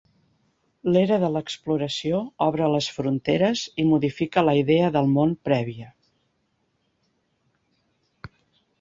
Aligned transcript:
L'era 0.95 1.19
de 1.23 1.29
l'exploració 1.33 2.21
obre 2.47 2.71
les 2.77 2.89
fronteres 2.97 3.67
i 3.83 3.87
modifica 3.93 4.45
la 4.49 4.57
idea 4.63 4.91
del 4.99 5.15
món 5.15 5.39
prèvia. 5.51 5.95